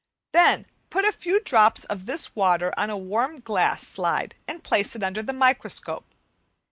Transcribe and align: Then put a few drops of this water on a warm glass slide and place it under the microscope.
Then 0.31 0.65
put 0.89 1.05
a 1.05 1.11
few 1.11 1.39
drops 1.39 1.83
of 1.83 2.07
this 2.07 2.35
water 2.35 2.73
on 2.75 2.89
a 2.89 2.97
warm 2.97 3.39
glass 3.39 3.87
slide 3.87 4.33
and 4.47 4.63
place 4.63 4.95
it 4.95 5.03
under 5.03 5.21
the 5.21 5.31
microscope. 5.31 6.07